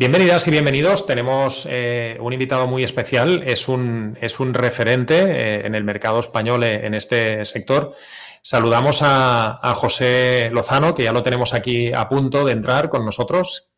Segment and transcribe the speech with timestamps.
[0.00, 1.04] Bienvenidas y bienvenidos.
[1.04, 3.42] Tenemos eh, un invitado muy especial.
[3.44, 7.92] Es un, es un referente eh, en el mercado español eh, en este sector.
[8.40, 13.68] Saludamos a, José Lozano, que ya lo tenemos aquí a punto de entrar con nosotros.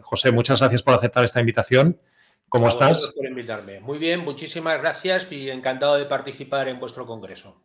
[0.00, 2.00] José, muchas gracias por aceptar esta invitación.
[2.48, 3.12] ¿Cómo estás?
[3.14, 3.80] por invitarme.
[3.80, 7.60] Muy bien, muchísimas gracias y encantado de participar en vuestro congreso.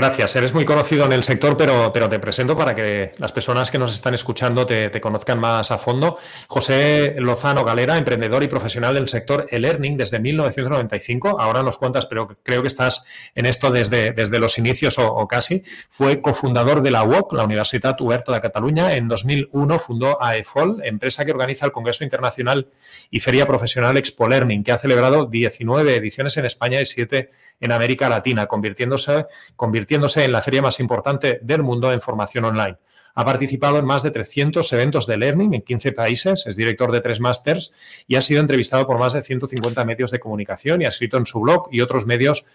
[0.00, 3.70] Gracias, eres muy conocido en el sector, pero, pero te presento para que las personas
[3.70, 6.16] que nos están escuchando te, conozcan más a fondo.
[6.48, 11.38] José Lozano Galera, emprendedor y profesional del sector e-learning desde 1995.
[11.38, 15.64] Ahora nos cuentas, pero creo que estás en esto desde, desde los inicios o, casi.
[15.90, 18.96] Fue cofundador de la UOC, la Universidad Huerta de Cataluña.
[18.96, 22.68] En 2001 fundó AEFOL, empresa que organiza el Congreso Internacional
[23.10, 27.28] y Feria Profesional Expo Learning, que ha celebrado 19 ediciones en España y 7 en
[27.72, 32.78] América Latina, convirtiéndose, convirtiéndose en la feria más importante del mundo en formación online.
[33.14, 37.00] Ha participado en más de 300 eventos de learning en 15 países, es director de
[37.00, 37.74] tres másters
[38.06, 41.26] y ha sido entrevistado por más de 150 medios de comunicación y ha escrito en
[41.26, 42.46] su blog y otros medios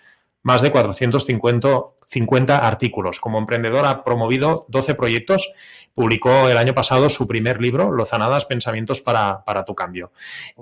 [0.43, 3.19] más de 450 artículos.
[3.19, 5.51] Como emprendedor ha promovido 12 proyectos
[5.95, 10.11] publicó el año pasado su primer libro, Lozanadas, Pensamientos para, tu Cambio.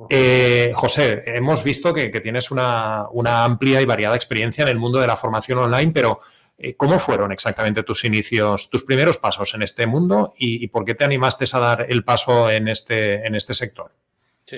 [0.10, 3.08] Eh, José, hemos visto que, tienes una,
[3.44, 6.20] amplia y variada experiencia en el mundo de la formación online, pero
[6.58, 10.94] eh, ¿cómo fueron exactamente tus inicios, tus primeros pasos en este mundo y, por qué
[10.94, 13.92] te animaste a dar el paso en este, en este sector?
[14.46, 14.58] Sí.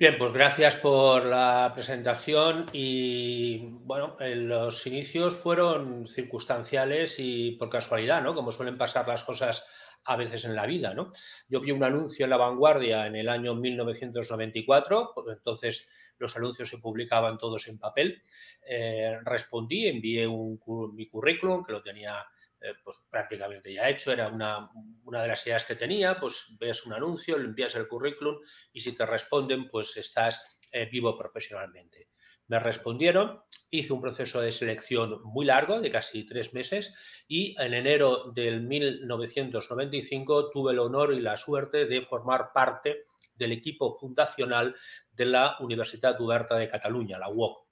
[0.00, 8.22] Bien, pues gracias por la presentación y bueno, los inicios fueron circunstanciales y por casualidad,
[8.22, 8.34] ¿no?
[8.34, 9.68] Como suelen pasar las cosas
[10.06, 11.12] a veces en la vida, ¿no?
[11.50, 16.70] Yo vi un anuncio en La Vanguardia en el año 1994, pues entonces los anuncios
[16.70, 18.22] se publicaban todos en papel.
[18.66, 22.24] Eh, respondí, envié mi currículum, que lo tenía
[22.60, 24.70] eh, pues prácticamente ya hecho, era una,
[25.04, 28.36] una, de las ideas que tenía, pues ves un anuncio, envías el currículum
[28.72, 32.08] y si te responden, pues estás eh, vivo profesionalmente.
[32.48, 33.40] Me respondieron,
[33.70, 38.62] hice un proceso de selección muy largo, de casi tres meses, y en enero del
[38.62, 43.06] 1995 tuve el honor y la suerte de formar parte
[43.36, 44.74] del equipo fundacional
[45.12, 47.69] de la Universidad Oberta de Cataluña, la UOC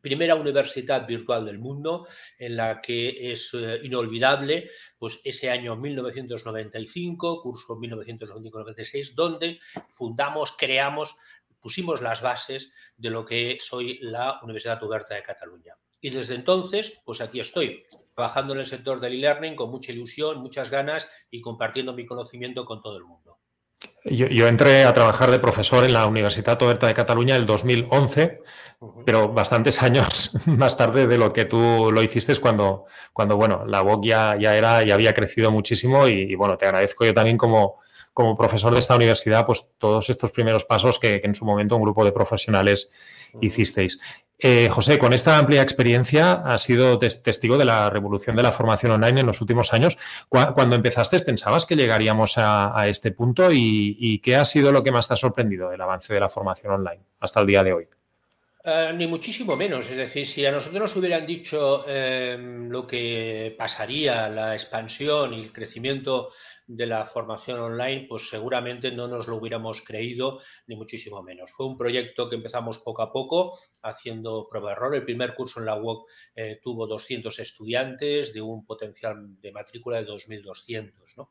[0.00, 2.06] primera universidad virtual del mundo
[2.38, 11.16] en la que es eh, inolvidable pues ese año 1995, curso 1995-96, donde fundamos, creamos,
[11.60, 15.74] pusimos las bases de lo que es hoy la Universidad Oberta de Cataluña.
[16.00, 20.40] Y desde entonces, pues aquí estoy, trabajando en el sector del e-learning con mucha ilusión,
[20.40, 23.39] muchas ganas y compartiendo mi conocimiento con todo el mundo.
[24.04, 28.40] Yo, entré a trabajar de profesor en la Universidad Oberta de Cataluña el 2011,
[29.04, 33.82] pero bastantes años más tarde de lo que tú lo hiciste cuando, cuando bueno, la
[33.82, 37.79] VOC ya, ya era, ya había crecido muchísimo y, bueno, te agradezco yo también como,
[38.12, 41.82] como profesor de esta universidad, pues todos estos primeros pasos que en su momento un
[41.82, 42.90] grupo de profesionales
[43.40, 43.98] hicisteis.
[44.42, 48.92] Eh, José, con esta amplia experiencia has sido testigo de la revolución de la formación
[48.92, 49.98] online en los últimos años.
[50.28, 53.50] Cuando empezaste, ¿pensabas que llegaríamos a, este punto?
[53.52, 56.72] ¿Y, qué ha sido lo que más te ha sorprendido del avance de la formación
[56.72, 57.88] online hasta el día de hoy?
[58.64, 59.90] Eh, ni muchísimo menos.
[59.90, 65.40] Es decir, si a nosotros nos hubieran dicho em, lo que pasaría, la expansión y
[65.40, 66.30] el crecimiento
[66.72, 71.50] de la formación online, pues seguramente no nos lo hubiéramos creído, ni muchísimo menos.
[71.50, 74.94] Fue un proyecto que empezamos poco a poco, haciendo prueba-error.
[74.94, 80.00] El primer curso en la UOC eh, tuvo 200 estudiantes de un potencial de matrícula
[80.00, 81.28] de 2.200.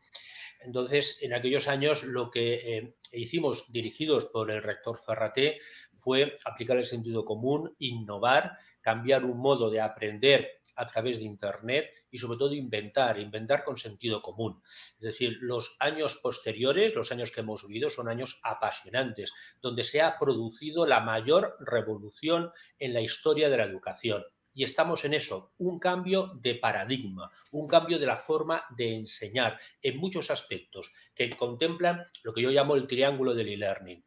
[0.59, 5.59] Entonces, en aquellos años lo que eh, hicimos, dirigidos por el rector Ferraté,
[5.93, 11.91] fue aplicar el sentido común, innovar, cambiar un modo de aprender a través de Internet
[12.09, 14.61] y sobre todo inventar, inventar con sentido común.
[14.97, 20.01] Es decir, los años posteriores, los años que hemos vivido, son años apasionantes, donde se
[20.01, 24.23] ha producido la mayor revolución en la historia de la educación.
[24.53, 29.59] Y estamos en eso, un cambio de paradigma, un cambio de la forma de enseñar
[29.81, 34.03] en muchos aspectos que contemplan lo que yo llamo el triángulo del e-learning.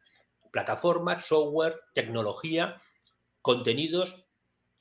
[0.51, 2.81] Plataforma, software, tecnología,
[3.41, 4.27] contenidos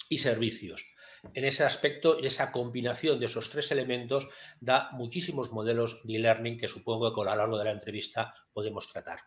[0.09, 0.92] y servicios
[1.35, 4.29] en ese aspecto, esa combinación de esos tres elementos
[4.61, 8.89] da muchísimos modelos de e-learning que supongo que a lo largo de la entrevista podemos
[8.89, 9.21] tratar.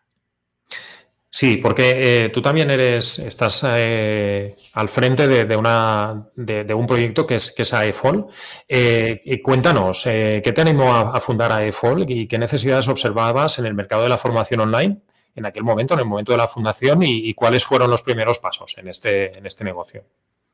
[1.28, 7.52] Sí, porque eh, tú también eres, estás eh, al frente de, un proyecto que es,
[7.52, 8.28] que es AEFOL.
[8.66, 14.04] Eh, cuéntanos, ¿qué te animó a, fundar AEFOL y qué necesidades observabas en el mercado
[14.04, 15.02] de la formación online
[15.34, 18.38] en aquel momento, en el momento de la fundación, y, y cuáles fueron los primeros
[18.38, 20.04] pasos en este, en este negocio?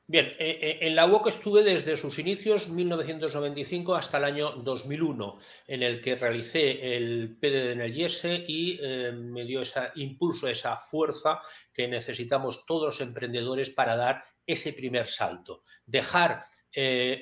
[0.09, 5.39] Bien, eh, eh, en la UOC estuve desde sus inicios, 1995, hasta el año 2001,
[5.69, 10.49] en el que realicé el PDD en el IESE y eh, me dio ese impulso,
[10.49, 11.41] esa fuerza
[11.73, 15.63] que necesitamos todos los emprendedores para dar ese primer salto.
[15.87, 16.45] Dejar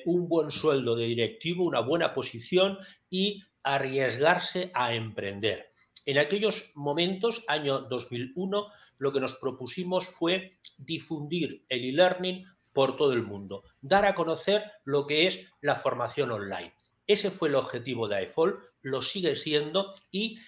[0.05, 2.77] un buen sueldo de directivo, una buena posición
[3.09, 5.71] y arriesgarse a emprender.
[6.05, 8.67] En aquellos momentos, año 2001,
[8.97, 14.63] lo que nos propusimos fue difundir el e-learning por todo el mundo, dar a conocer
[14.83, 16.73] lo que es la formación online.
[17.07, 20.39] Ese fue el objetivo de AEFOL, lo sigue siendo y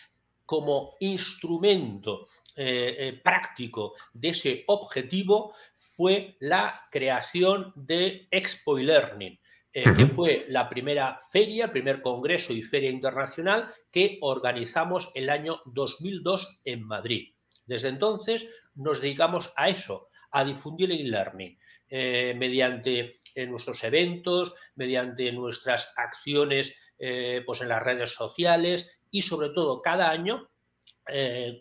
[0.45, 9.39] como instrumento eh, eh, práctico de ese objetivo fue la creación de Expo Learning,
[9.73, 15.61] eh, que fue la primera feria, primer congreso y feria internacional que organizamos el año
[15.65, 17.33] 2002 en Madrid.
[17.65, 21.57] Desde entonces nos dedicamos a eso, a difundir el e-learning.
[21.95, 29.21] Eh, mediante eh, nuestros eventos, mediante nuestras acciones eh, pues en las redes sociales y
[29.21, 30.49] sobre todo cada año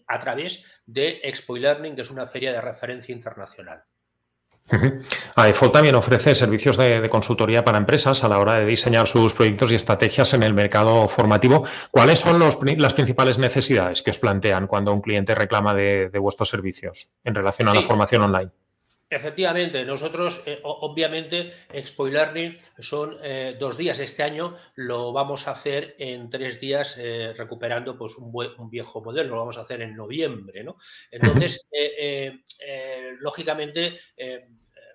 [0.06, 3.82] a través de Expo Learning, que es una feria de referencia internacional.
[5.34, 9.72] AEFO también ofrece servicios de, consultoría para empresas a la hora de diseñar sus proyectos
[9.72, 11.66] y estrategias en el mercado formativo.
[11.90, 17.12] ¿Cuáles son las principales necesidades que os plantean cuando un cliente reclama de, vuestros servicios
[17.24, 18.52] en relación a la formación online?
[19.12, 23.98] Efectivamente, nosotros eh, obviamente Expo Learning son eh, dos días.
[23.98, 29.02] Este año lo vamos a hacer en tres días eh, recuperando pues, un, un, viejo
[29.02, 30.64] modelo, lo vamos a hacer en noviembre.
[30.64, 30.76] ¿no?
[31.10, 31.66] Entonces,
[33.20, 33.98] lógicamente,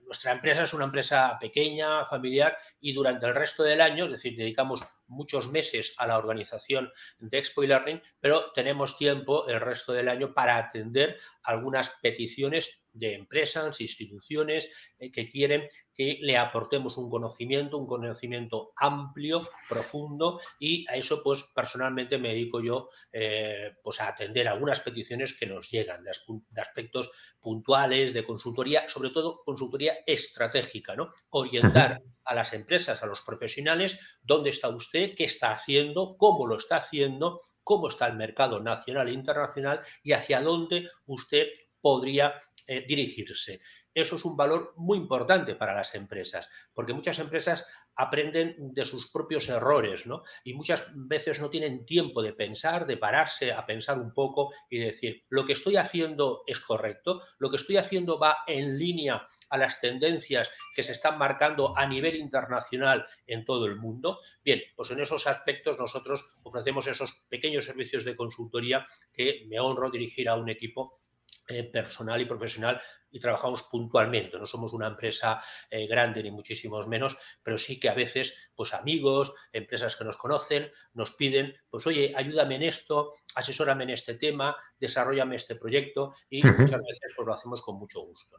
[0.04, 4.36] nuestra empresa es una empresa pequeña, familiar y durante el resto del año, es decir,
[4.36, 10.09] dedicamos muchos meses a la organización de Expo Learning, pero tenemos tiempo el resto del
[10.09, 17.09] año para atender algunas peticiones de empresas, instituciones eh, que quieren que le aportemos un
[17.09, 24.01] conocimiento, un conocimiento amplio, profundo y a eso pues personalmente me dedico yo eh, pues
[24.01, 26.12] a atender algunas peticiones que nos llegan de,
[26.60, 31.13] aspectos puntuales, de consultoría, sobre todo consultoría estratégica, ¿no?
[31.30, 36.57] Orientar a las empresas, a los profesionales, dónde está usted, qué está haciendo, cómo lo
[36.57, 41.47] está haciendo, cómo está el mercado nacional e internacional y hacia dónde usted
[41.81, 42.33] podría
[42.68, 43.62] eh, dirigirse.
[43.98, 49.12] Eso es un valor muy importante para las empresas, porque muchas empresas aprenden de sus
[49.12, 50.22] propios errores, ¿no?
[50.44, 54.78] Y muchas veces no tienen tiempo de pensar, de pararse a pensar un poco y
[54.78, 59.58] decir, lo que estoy haciendo es correcto, lo que estoy haciendo va en línea a
[59.58, 64.20] las tendencias que se están marcando a nivel internacional en todo el mundo.
[64.46, 69.90] Bien, pues en esos aspectos nosotros ofrecemos esos pequeños servicios de consultoría que me honro
[69.90, 71.00] dirigir a un equipo
[71.48, 74.38] eh, personal y profesional y trabajamos puntualmente.
[74.38, 78.74] No somos una empresa eh, grande ni muchísimos menos, pero sí que a veces, pues
[78.74, 84.16] amigos, empresas que nos conocen, nos piden, pues oye, ayúdame en esto, asesórame en este
[84.16, 88.36] tema, desarrollame este proyecto y muchas veces pues lo hacemos con mucho gusto.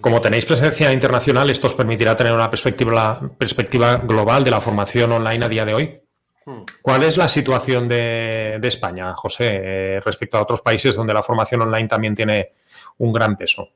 [0.00, 5.12] Como tenéis presencia internacional, ¿esto os permitirá tener una perspectiva, perspectiva global de la formación
[5.12, 6.05] online a día de hoy?
[6.46, 6.62] Hmm.
[6.80, 11.62] ¿Cuál es la situación de, España, José, eh, respecto a otros países donde la formación
[11.62, 12.52] online también tiene
[12.98, 13.68] un gran peso?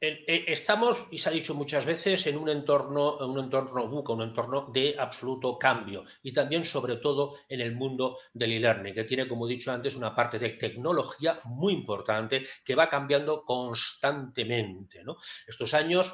[0.00, 4.12] Eh, estamos, y se ha dicho muchas veces, en un entorno, en un entorno buca,
[4.12, 9.04] un entorno de absoluto cambio y también, sobre todo, en el mundo del e-learning, que
[9.04, 15.02] tiene, como he dicho antes, una parte de tecnología muy importante que va cambiando constantemente.
[15.46, 16.12] Estos años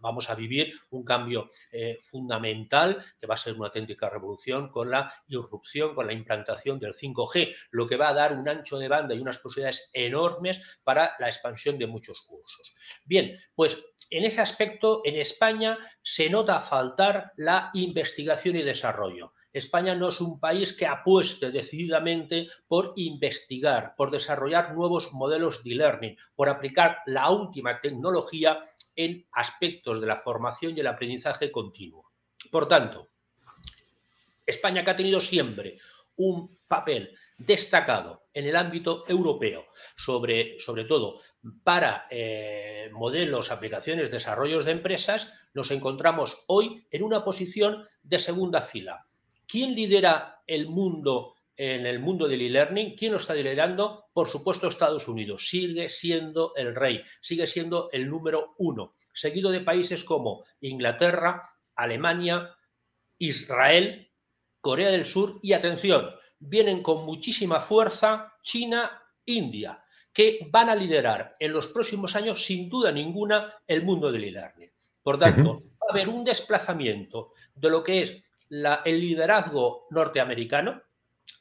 [0.00, 4.90] vamos a vivir un cambio eh, fundamental que va a ser una auténtica revolución con
[4.90, 8.88] la irrupción, con la implantación del 5G, lo que va a dar un ancho de
[8.88, 12.74] banda y unas posibilidades enormes para la expansión de muchos cursos.
[13.08, 19.32] Bien, pues en ese aspecto en España se nota faltar la investigación y desarrollo.
[19.50, 25.70] España no es un país que apueste decididamente por investigar, por desarrollar nuevos modelos de
[25.70, 28.62] learning, por aplicar la última tecnología
[28.94, 32.12] en aspectos de la formación y el aprendizaje continuo.
[32.50, 33.08] Por tanto,
[34.44, 35.78] España que ha tenido siempre
[36.16, 39.66] un papel destacado en el ámbito europeo,
[39.96, 41.20] sobre, sobre todo
[41.62, 48.60] para eh, modelos, aplicaciones, desarrollos de empresas, nos encontramos hoy en una posición de segunda
[48.60, 49.06] fila.
[49.46, 52.96] ¿Quién lidera el mundo en el mundo del e-learning?
[52.96, 54.06] ¿Quién lo está liderando?
[54.12, 55.48] Por supuesto, Estados Unidos.
[55.48, 61.42] Sigue siendo el rey, sigue siendo el número uno, seguido de países como Inglaterra,
[61.76, 62.54] Alemania,
[63.18, 64.10] Israel,
[64.60, 69.82] Corea del Sur y, atención, vienen con muchísima fuerza China, India
[70.18, 74.72] que van a liderar en los próximos años, sin duda ninguna, el mundo del e-learning.
[75.00, 80.82] Por tanto, va a haber un desplazamiento de lo que es el liderazgo norteamericano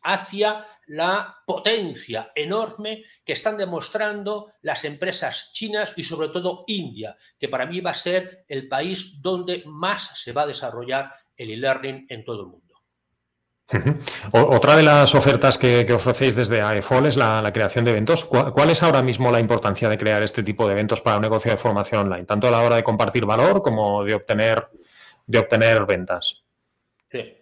[0.03, 7.49] hacia la potencia enorme que están demostrando las empresas chinas y sobre todo India, que
[7.49, 12.05] para mí va a ser el país donde más se va a desarrollar el e-learning
[12.09, 12.66] en todo el mundo.
[14.31, 18.24] Otra de las ofertas que, ofrecéis desde AEFOL es la, creación de eventos.
[18.24, 21.51] ¿Cuál, es ahora mismo la importancia de crear este tipo de eventos para un negocio
[21.51, 22.25] de formación online?
[22.25, 24.69] Tanto a la hora de compartir valor como de obtener,
[25.25, 26.43] de obtener ventas.
[27.09, 27.33] Sí.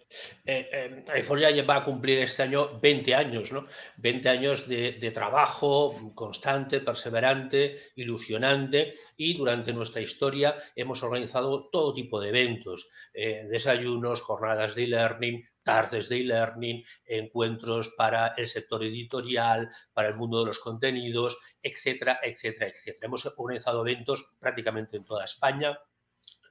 [0.46, 3.66] Eh, eh ya va a cumplir este año 20 años, ¿no?
[3.98, 12.20] 20 años de, trabajo constante, perseverante, ilusionante y durante nuestra historia hemos organizado todo tipo
[12.20, 19.68] de eventos, eh, desayunos, jornadas de e-learning, tardes de e-learning, encuentros para el sector editorial,
[19.92, 23.06] para el mundo de los contenidos, etcétera, etcétera, etcétera.
[23.06, 25.76] Hemos organizado eventos prácticamente en toda España,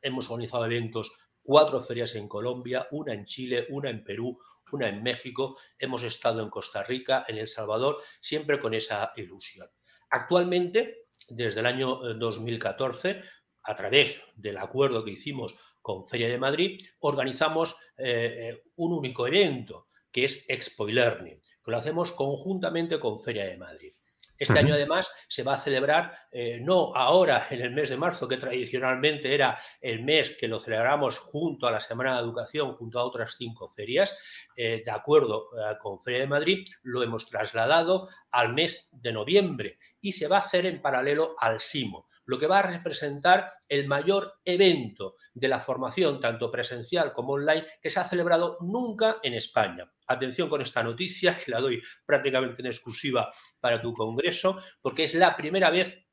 [0.02, 4.38] hemos organizado eventos cuatro ferias en Colombia, una en Chile, una en Perú,
[4.74, 9.70] una en México, hemos estado en Costa Rica, en El Salvador, siempre con esa ilusión.
[10.10, 13.24] Actualmente, desde el año 2014, eh,
[13.64, 15.56] a través del acuerdo que hicimos
[15.86, 21.72] con Feria de Madrid, organizamos eh, eh, un único evento, que es Expo Learning, que
[21.72, 23.94] lo hacemos conjuntamente con Feria de Madrid.
[24.40, 28.28] Este año además se va a celebrar eh, no ahora en el mes de marzo,
[28.28, 33.00] que tradicionalmente era el mes que lo celebramos junto a la Semana de Educación, junto
[33.00, 34.20] a otras cinco ferias,
[34.58, 39.78] eh, de acuerdo eh, con Feria de Madrid, lo hemos trasladado al mes de noviembre
[40.02, 43.88] y se va a hacer en paralelo al SIMO lo que va a representar el
[43.88, 49.34] mayor evento de la formación, tanto presencial como online, que se ha celebrado nunca en
[49.34, 49.92] España.
[50.08, 55.16] Atención con esta noticia, que la doy prácticamente en exclusiva para tu congreso, porque es
[55.16, 56.06] la primera vez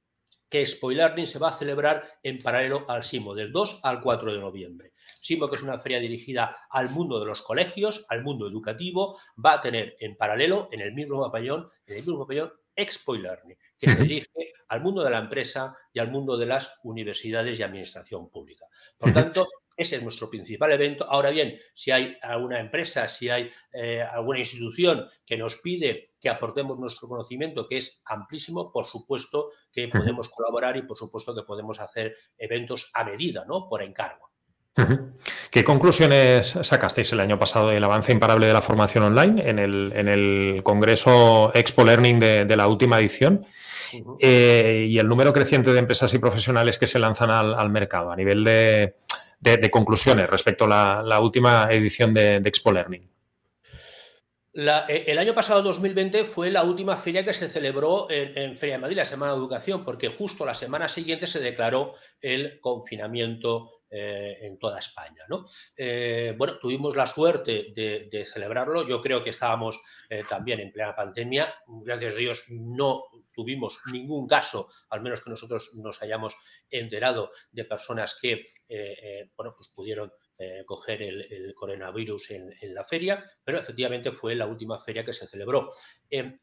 [0.52, 4.38] que Spoilerning se va a celebrar en paralelo al SIMO, del 2 al 4 de
[4.38, 4.92] noviembre.
[5.23, 9.54] SIMO, que es una feria dirigida al mundo de los colegios, al mundo educativo, va
[9.54, 13.90] a tener en paralelo, en el mismo pabellón, en el mismo pabellón, Expo Learning, que
[13.90, 18.31] se dirige al mundo de la empresa y al mundo de las universidades y administración
[18.31, 18.64] pública.
[18.97, 21.05] Por tanto, ese es nuestro principal evento.
[21.05, 26.31] Ahora bien, si hay alguna empresa, si hay eh, alguna institución que nos pide que
[26.31, 31.43] aportemos nuestro conocimiento, que es amplísimo, por supuesto que podemos colaborar y por supuesto que
[31.43, 33.69] podemos hacer eventos a medida, ¿no?
[33.69, 34.33] Por encargo.
[35.50, 40.62] ¿Qué conclusiones sacasteis el año pasado del avance imparable de la formación online en el,
[40.64, 43.45] Congreso Expo Learning de, la última edición?
[44.20, 48.16] Eh, y el número creciente de empresas y profesionales que se lanzan al, mercado a
[48.16, 53.11] nivel de, conclusiones respecto a la, última edición de, Expo Learning.
[54.54, 58.76] E, el año pasado, 2020, fue la última feria que se celebró en, en, Feria
[58.76, 63.82] de Madrid, la Semana de Educación, porque justo la semana siguiente se declaró el confinamiento
[63.94, 65.22] eh, en toda España.
[65.28, 65.44] ¿no?
[65.76, 68.88] Eh, bueno, tuvimos la suerte de, celebrarlo.
[68.88, 71.54] Yo creo que estábamos eh, también en plena pandemia.
[71.66, 73.02] Gracias a Dios no
[73.35, 76.35] tuvimos ningún caso, al menos que nosotros nos hayamos
[76.71, 78.47] enterado de personas que
[79.37, 80.11] bueno, pues pudieron
[80.67, 85.71] coger el, coronavirus en, la feria, pero efectivamente fue la última feria que se celebró.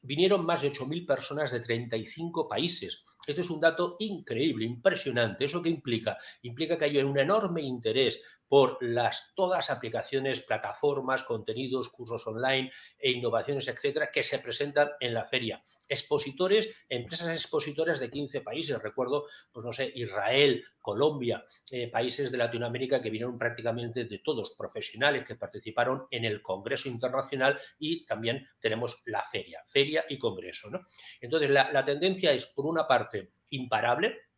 [0.02, 3.06] vinieron más de 8.000 personas de 35 países.
[3.28, 5.46] Este es un dato increíble, impresionante.
[5.46, 6.18] ¿Eso qué implica?
[6.44, 13.12] Implica que hay un enorme interés por las, todas aplicaciones, plataformas, contenidos, cursos online e
[13.12, 15.62] innovaciones, etcétera, que se presentan en la feria.
[15.88, 22.40] Expositores, empresas expositoras de 15 países, recuerdo, pues no sé, Israel, Colombia, eh, países de
[22.40, 28.48] Latinoamérica que vinieron prácticamente de todos, profesionales que participaron en el Congreso Internacional y también
[28.60, 30.70] tenemos la feria, feria y congreso.
[30.72, 30.82] ¿no?
[31.22, 34.29] Entonces, la tendencia es, por una parte, imparable,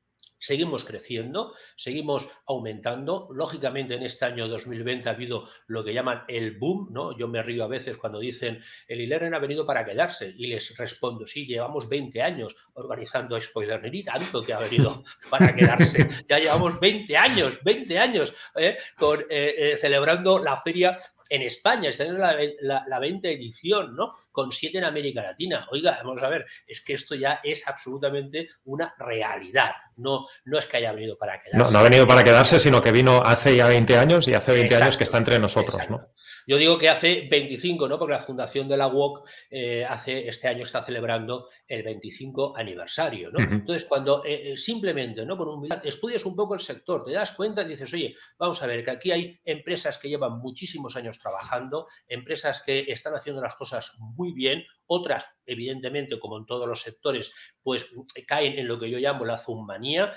[0.41, 3.29] Seguimos creciendo, seguimos aumentando.
[3.31, 7.15] Lógicamente, en este año 2020 ha habido lo que llaman el boom, ¿no?
[7.15, 10.75] Yo me río a veces cuando dicen el e ha venido para quedarse y les
[10.77, 16.07] respondo, sí, llevamos 20 años organizando y tanto que ha venido para quedarse.
[16.27, 18.77] Ya llevamos 20 años, 20 años ¿eh?
[18.97, 20.97] con, eh, eh, celebrando la feria
[21.31, 24.13] en España, esta es la, la, 20 edición, ¿no?
[24.33, 25.65] Con siete en América Latina.
[25.71, 29.71] Oiga, vamos a ver, es que esto ya es absolutamente una realidad.
[29.95, 31.57] No, no es que haya venido para quedarse.
[31.57, 34.51] No, no ha venido para quedarse, sino que vino hace ya 20 años y hace
[34.51, 36.11] 20 años que está entre nosotros, ¿no?
[36.47, 37.99] Yo digo que hace 25, ¿no?
[37.99, 43.31] Porque la fundación de la UOC eh, hace, este año está celebrando el 25 aniversario,
[43.31, 43.39] ¿no?
[43.39, 45.37] Entonces, cuando eh, eh, simplemente, ¿no?
[45.37, 48.67] Con humildad, estudias un poco el sector, te das cuenta y dices, oye, vamos a
[48.67, 53.55] ver, que aquí hay empresas que llevan muchísimos años trabajando, empresas que están haciendo las
[53.55, 57.93] cosas muy bien, otras, evidentemente, como en todos los sectores, pues
[58.27, 60.13] caen en lo que yo llamo la zummanía,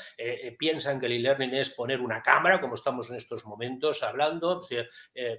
[0.59, 4.61] piensan que el e-learning es poner una cámara, como estamos en estos momentos hablando.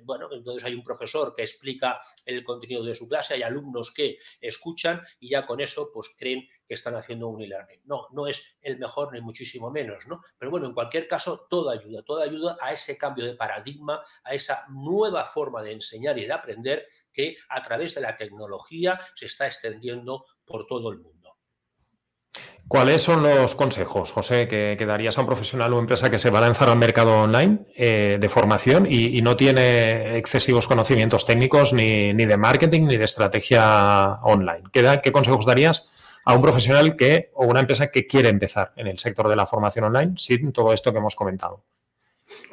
[0.03, 4.17] bueno, entonces hay un profesor que explica el contenido de su clase, hay alumnos que
[4.41, 7.81] escuchan y ya con eso pues creen que están haciendo un e-learning.
[7.85, 10.21] No, no es el mejor ni muchísimo menos, ¿no?
[10.38, 14.33] Pero bueno, en cualquier caso, toda ayuda, toda ayuda a ese cambio de paradigma, a
[14.33, 19.27] esa nueva forma de enseñar y de aprender que a través de la tecnología se
[19.27, 21.14] está extendiendo por todo el mundo.
[22.67, 26.39] ¿Cuáles son los consejos, José, que, darías a un profesional o empresa que se va
[26.39, 32.13] a lanzar al mercado online eh, de formación y, no tiene excesivos conocimientos técnicos ni,
[32.13, 34.63] de marketing ni de estrategia online?
[34.72, 35.89] ¿Qué, ¿Qué, consejos darías
[36.25, 39.45] a un profesional que o una empresa que quiere empezar en el sector de la
[39.45, 41.62] formación online sin todo esto que hemos comentado?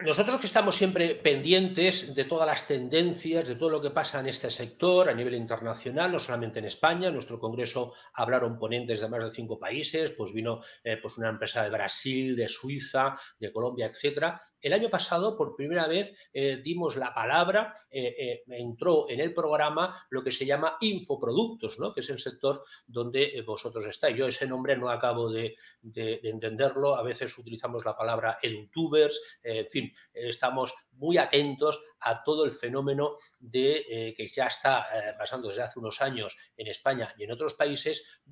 [0.03, 4.29] Nosotros que estamos siempre pendientes de todas las tendencias, de todo lo que pasa en
[4.29, 9.09] este sector a nivel internacional, no solamente en España, en nuestro congreso hablaron ponentes de
[9.09, 13.53] más de cinco países, pues vino eh, pues una empresa de Brasil, de Suiza, de
[13.53, 19.11] Colombia, etcétera, el año pasado, por primera vez, eh, dimos la palabra, eh, eh, entró
[19.11, 21.93] en el programa lo que se llama infoproductos, ¿no?
[21.93, 24.17] que es el sector donde vosotros estáis.
[24.17, 26.95] Yo ese nombre no acabo de, entenderlo.
[26.95, 29.21] A veces utilizamos la palabra edutubers.
[29.43, 34.87] en fin, estamos muy atentos a todo el fenómeno de que ya está
[35.19, 38.23] pasando desde hace unos años en España y en otros países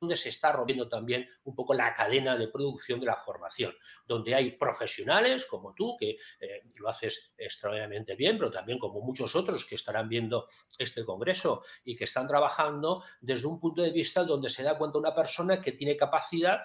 [0.00, 3.74] donde se está rompiendo también un poco la cadena de producción de la formación,
[4.06, 6.10] donde hay profesionales como tú, que
[6.40, 10.46] eh, lo haces extraordinariamente bien, pero también como muchos otros que estarán viendo
[10.78, 14.98] este congreso y que están trabajando desde un punto de vista donde se da cuenta
[14.98, 16.60] una persona que tiene capacidad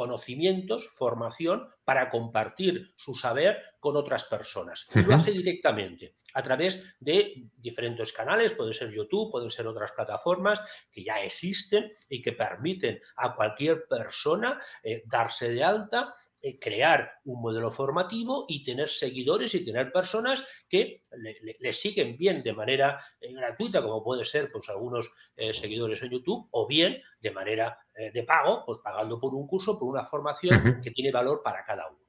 [0.00, 4.88] conocimientos, formación para compartir su saber con otras personas.
[4.94, 9.92] Y lo hace directamente a través de diferentes canales, puede ser YouTube, pueden ser otras
[9.92, 10.58] plataformas
[10.90, 17.10] que ya existen y que permiten a cualquier persona eh, darse de alta, eh, crear
[17.24, 23.04] un modelo formativo y tener seguidores y tener personas que le, siguen bien de manera
[23.20, 25.12] eh, gratuita, como puede ser pues algunos
[25.52, 27.78] seguidores en YouTube, o bien de manera
[28.12, 31.88] de pago, pues pagando por un curso, por una formación que tiene valor para cada
[31.88, 32.00] uno.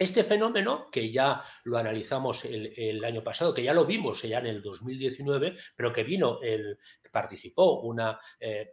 [0.00, 4.46] Este fenómeno, que ya lo analizamos el, año pasado, que ya lo vimos ya en
[4.46, 6.78] el 2019, pero que vino, el,
[7.12, 8.72] participó una, eh,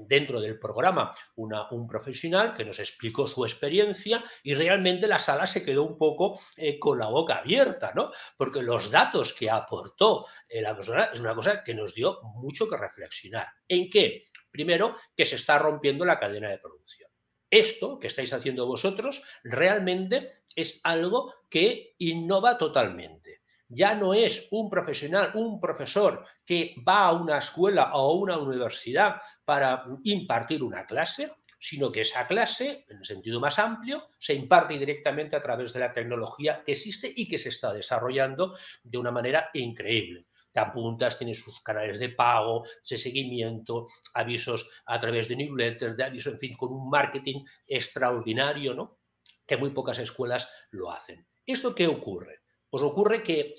[0.00, 5.64] dentro del programa un profesional que nos explicó su experiencia y realmente la sala se
[5.64, 8.10] quedó un poco eh, con la boca abierta, ¿no?
[8.36, 12.68] Porque los datos que aportó eh, la persona es una cosa que nos dio mucho
[12.68, 13.46] que reflexionar.
[13.68, 14.24] ¿En qué?
[14.52, 17.10] Primero, que se está rompiendo la cadena de producción.
[17.50, 23.42] Esto que estáis haciendo vosotros realmente es algo que innova totalmente.
[23.68, 28.38] Ya no es un profesional, un profesor que va a una escuela o a una
[28.38, 34.34] universidad para impartir una clase, sino que esa clase, en el sentido más amplio, se
[34.34, 38.98] imparte directamente a través de la tecnología que existe y que se está desarrollando de
[38.98, 45.28] una manera increíble te apuntas, tienes sus canales de pago, de seguimiento, avisos a través
[45.28, 48.98] de newsletters, de avisos, en fin, con un marketing extraordinario, ¿no?
[49.46, 51.26] Que muy pocas escuelas lo hacen.
[51.46, 52.40] ¿Esto qué ocurre?
[52.68, 53.54] Pues ocurre que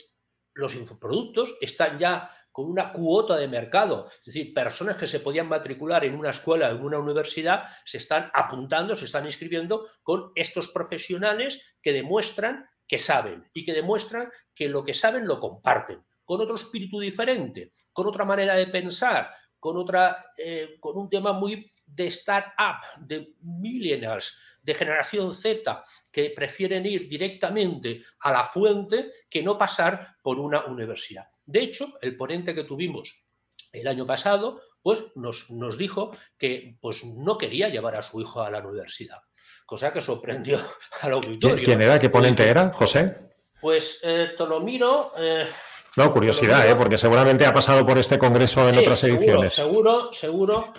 [0.53, 5.49] los infoproductos están ya con una cuota de mercado, es decir, personas que se podían
[5.49, 10.67] matricular en una escuela en una universidad se están apuntando, se están inscribiendo con estos
[10.67, 16.41] profesionales que demuestran que saben y que demuestran que lo que saben lo comparten con
[16.41, 21.71] otro espíritu diferente, con otra manera de pensar, con, otra, eh, con un tema muy
[21.85, 29.43] de start-up, de millennials, de generación Z, que prefieren ir directamente a la fuente que
[29.43, 31.27] no pasar por una universidad.
[31.45, 33.25] De hecho, el ponente que tuvimos
[33.73, 38.41] el año pasado, pues nos, nos dijo que pues, no quería llevar a su hijo
[38.41, 39.19] a la universidad,
[39.65, 40.59] cosa que sorprendió
[41.01, 41.65] al auditorio.
[41.65, 41.99] ¿Quién era?
[41.99, 43.31] ¿Qué ponente era, José?
[43.59, 45.47] Pues eh, Tolomiro, eh,
[45.95, 46.75] no, curiosidad, ¿eh?
[46.75, 49.53] porque seguramente ha pasado por este congreso en otras ediciones.
[49.53, 50.73] Seguro, seguro.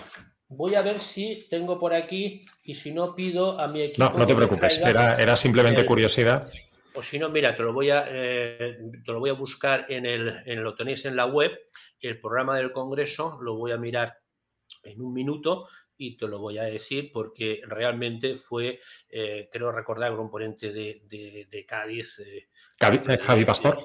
[0.48, 4.04] Voy a ver si tengo por aquí y si no pido a mi equipo.
[4.04, 6.48] No, no te preocupes, era, simplemente curiosidad.
[6.94, 10.06] O si no, mira, te lo voy a, eh, te lo voy a buscar en
[10.06, 11.52] el, en, lo tenéis en la web,
[12.00, 14.16] el programa del congreso, lo voy a mirar
[14.82, 20.12] en un minuto y te lo voy a decir porque realmente fue, eh, creo recordar,
[20.12, 22.18] un ponente de, de, Cádiz.
[22.20, 22.48] Eh,
[22.78, 23.78] Javi Pastor.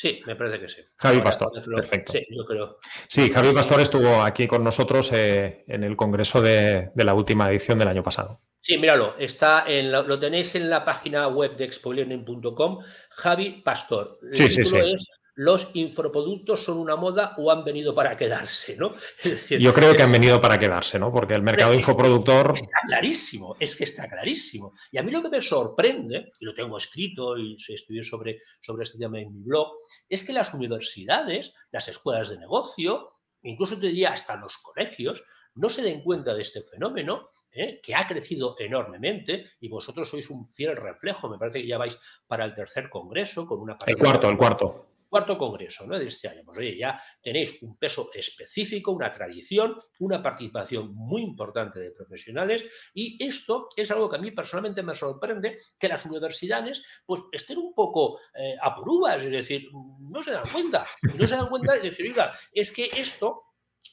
[0.00, 0.80] Sí, me parece que sí.
[0.94, 2.12] Javi Pastor, perfecto.
[2.12, 2.78] Sí, yo creo.
[3.08, 7.78] Sí, Javi Pastor estuvo aquí con nosotros eh, en el congreso de, la última edición
[7.78, 8.40] del año pasado.
[8.60, 12.78] Sí, míralo, está en lo, tenéis en la página web de expolearning.com,
[13.10, 14.20] Javi Pastor.
[14.30, 14.76] sí, sí, sí.
[14.76, 15.04] Es
[15.38, 18.92] los infoproductos son una moda o han venido para quedarse, ¿no?
[19.48, 21.12] Yo creo que han venido para quedarse, ¿no?
[21.12, 22.54] Porque el mercado infoproductor...
[22.56, 24.74] Está clarísimo, es que está clarísimo.
[24.90, 28.82] Y a mí lo que me sorprende, y lo tengo escrito y estudié sobre, sobre
[28.82, 29.68] este tema en mi blog,
[30.08, 35.22] es que las universidades, las escuelas de negocio, incluso te diría hasta los colegios,
[35.54, 37.80] no se den cuenta de este fenómeno ¿eh?
[37.80, 41.28] que ha crecido enormemente y vosotros sois un fiel reflejo.
[41.28, 41.96] Me parece que ya vais
[42.26, 43.76] para el tercer congreso con una...
[43.86, 45.98] El cuarto, el cuarto cuarto congreso ¿no?
[45.98, 46.42] de este año.
[46.44, 52.66] Pues oye, ya tenéis un peso específico, una tradición, una participación muy importante de profesionales
[52.94, 57.58] y esto es algo que a mí personalmente me sorprende, que las universidades pues estén
[57.58, 59.68] un poco eh, apurúas, es decir,
[60.00, 60.84] no se dan cuenta,
[61.16, 63.48] no se dan cuenta de decir, oiga, es que esto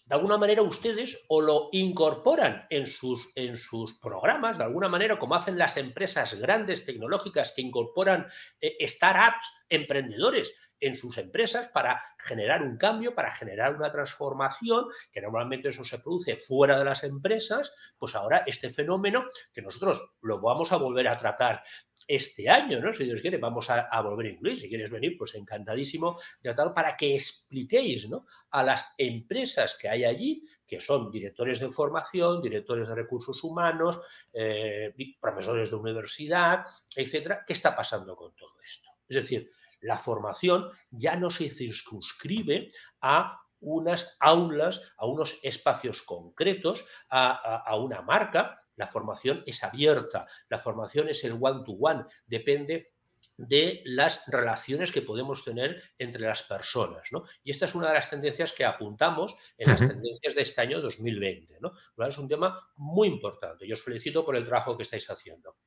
[0.05, 5.17] de alguna manera ustedes o lo incorporan en sus, en sus programas, de alguna manera,
[5.17, 8.27] como hacen las empresas grandes tecnológicas que incorporan
[8.61, 15.21] eh, startups, emprendedores, en sus empresas para generar un cambio, para generar una transformación, que
[15.21, 20.39] normalmente eso se produce fuera de las empresas, pues ahora este fenómeno que nosotros lo
[20.41, 21.63] vamos a volver a tratar
[22.07, 22.93] este año, ¿no?
[22.93, 24.57] Si Dios quiere, vamos a, volver a incluir.
[24.57, 28.25] Si quieres venir, pues encantadísimo de tal para que expliquéis ¿no?
[28.51, 34.01] a las empresas que hay allí, que son directores de formación, directores de recursos humanos,
[34.33, 38.89] eh, profesores de universidad, etcétera, qué está pasando con todo esto.
[39.07, 39.49] Es decir,
[39.85, 42.71] la formación ya no se circunscribe
[43.01, 48.61] a unas aulas, a unos espacios concretos, a, una marca.
[48.77, 52.93] La formación es abierta, la formación es el one-to-one, depende
[53.37, 57.07] de las relaciones que podemos tener entre las personas.
[57.43, 60.81] Y esta es una de las tendencias que apuntamos en las tendencias de este año
[60.81, 61.59] 2020.
[61.61, 61.73] ¿no?
[62.05, 63.67] Es un tema muy importante.
[63.67, 65.57] Yo os felicito por el trabajo que estáis haciendo.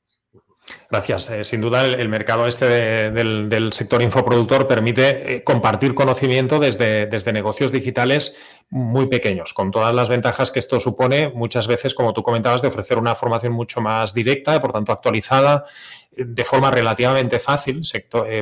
[0.91, 1.31] Gracias.
[1.31, 2.67] Eh, sin duda, el, mercado este
[3.11, 8.37] del, sector infoproductor permite eh, compartir conocimiento desde, desde, negocios digitales
[8.71, 12.69] muy pequeños, con todas las ventajas que esto supone, muchas veces, como tú comentabas, de
[12.69, 15.65] ofrecer una formación mucho más directa, por tanto actualizada,
[16.13, 17.83] eh, de forma relativamente fácil,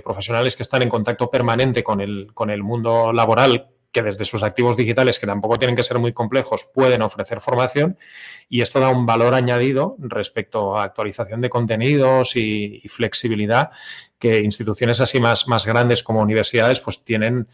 [0.05, 4.43] profesionales que están en contacto permanente con el, con el mundo laboral que desde sus
[4.43, 7.97] activos digitales, que tampoco tienen que ser muy complejos, pueden ofrecer formación
[8.49, 13.71] y esto da un valor añadido respecto a actualización de contenidos y, flexibilidad
[14.19, 17.49] que instituciones así más, más grandes como universidades pues tienen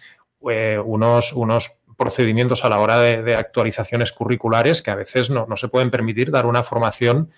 [0.49, 5.57] eh, unos, unos procedimientos a la hora de, actualizaciones curriculares que a veces no, no
[5.57, 7.31] se pueden permitir dar una formación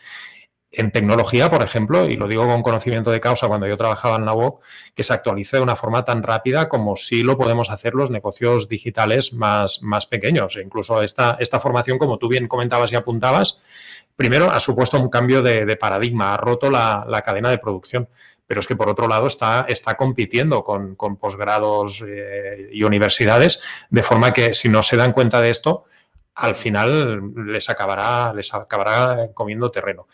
[0.77, 4.29] en tecnología, por ejemplo, y lo digo con conocimiento de causa cuando yo trabajaba en
[4.29, 4.63] UOC,
[4.95, 8.69] que se actualice de una forma tan rápida como si lo podemos hacer los negocios
[8.69, 10.57] digitales más, más pequeños.
[10.57, 13.61] E incluso esta, esta formación, como tú bien comentabas y apuntabas,
[14.17, 18.09] primero ha supuesto un cambio de, paradigma, ha roto la, cadena de producción,
[18.47, 24.03] pero es que por otro lado está, está compitiendo con, posgrados eh, y universidades, de
[24.03, 25.85] forma que si no se dan cuenta de esto,
[26.35, 30.07] al final les acabará, les acabará comiendo terreno.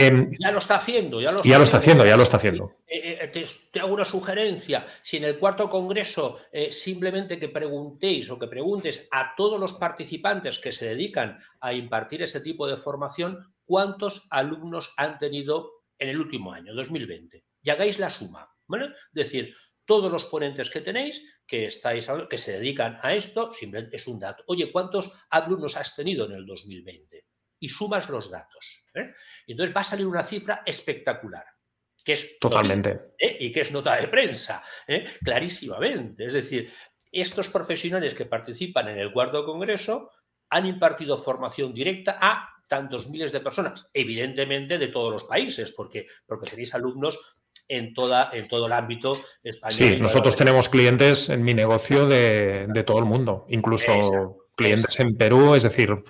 [0.00, 2.78] Em, ya lo está haciendo, ya lo, está, haciendo, ya lo está haciendo.
[2.86, 4.86] Eh, eh, te, hago una sugerencia.
[5.02, 9.74] Si en el cuarto congreso eh, simplemente que preguntéis o que preguntes a todos los
[9.74, 16.08] participantes que se dedican a impartir ese tipo de formación, ¿cuántos alumnos han tenido en
[16.08, 17.44] el último año, 2020?
[17.62, 18.48] Y hagáis la suma.
[18.72, 23.96] Es decir, todos los ponentes que tenéis, que, estáis, que se dedican a esto, simplemente
[23.96, 24.44] es un dato.
[24.46, 27.26] Oye, ¿cuántos alumnos has tenido en el 2020?
[27.60, 28.88] y sumas los datos.
[28.94, 29.12] ¿eh?
[29.50, 31.44] Y entonces va a salir una cifra espectacular.
[32.04, 33.14] Que es Totalmente.
[33.18, 33.36] ¿eh?
[33.40, 35.04] Y que es nota de prensa, ¿eh?
[35.24, 36.26] clarísimamente.
[36.26, 36.70] Es decir,
[37.10, 40.12] estos profesionales que participan en el cuarto congreso
[40.50, 46.06] han impartido formación directa a tantos miles de personas, evidentemente de todos los países, porque,
[46.26, 47.18] porque tenéis alumnos
[47.66, 49.72] en, toda, en todo el ámbito español.
[49.72, 55.16] Sí, nosotros tenemos clientes en mi negocio de, de todo el mundo, incluso clientes en
[55.16, 56.04] Perú, es decir,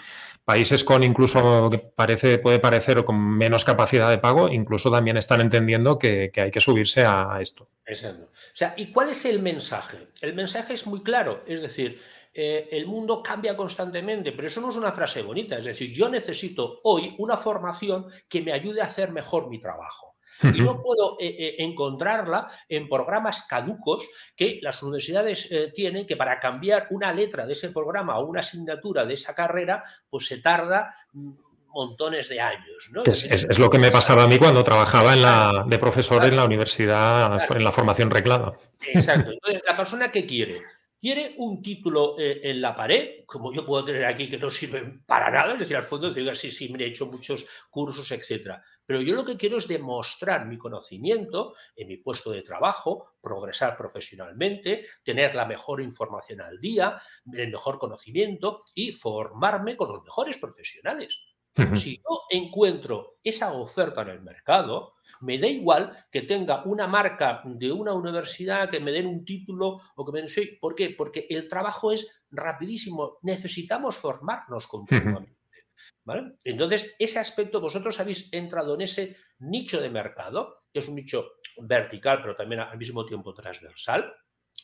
[0.50, 5.40] Países con incluso que parece, puede parecer con menos capacidad de pago, incluso también están
[5.40, 7.68] entendiendo que, hay que subirse a esto.
[7.86, 8.24] Exacto.
[8.24, 10.08] O sea, ¿y cuál es el mensaje?
[10.20, 12.00] El mensaje es muy claro, es decir,
[12.34, 16.08] eh, el mundo cambia constantemente, pero eso no es una frase bonita, es decir, yo
[16.08, 20.09] necesito hoy una formación que me ayude a hacer mejor mi trabajo
[20.42, 26.16] y no puedo eh, eh, encontrarla en programas caducos que las universidades eh, tienen, que
[26.16, 30.38] para cambiar una letra de ese programa o una asignatura de esa carrera, pues se
[30.38, 31.30] tarda mm,
[31.68, 32.90] montones de años.
[33.06, 36.44] Es, lo que me pasaba a mí cuando trabajaba en la, de profesor en la
[36.44, 38.54] universidad, en la formación reclada.
[38.86, 39.30] Exacto.
[39.32, 40.56] Entonces, la persona que quiere
[41.00, 45.02] quiere un título eh, en la pared, como yo puedo tener aquí, que no sirven
[45.06, 48.62] para nada, es decir, al fondo diga, sí, sí, me he hecho muchos cursos, etcétera.
[48.84, 53.76] Pero yo lo que quiero es demostrar mi conocimiento en mi puesto de trabajo, progresar
[53.76, 57.00] profesionalmente, tener la mejor información al día,
[57.32, 61.18] el mejor conocimiento y formarme con los mejores profesionales.
[61.74, 67.42] Si yo encuentro esa oferta en el mercado, me da igual que tenga una marca
[67.44, 70.30] de una universidad, que me den un título o que me den...
[70.60, 70.90] ¿Por qué?
[70.90, 73.18] Porque el trabajo es rapidísimo.
[73.22, 75.36] Necesitamos formarnos continuamente.
[76.44, 81.32] Entonces, ese aspecto, vosotros habéis entrado en ese nicho de mercado, que es un nicho
[81.58, 84.12] vertical, pero también al mismo tiempo transversal,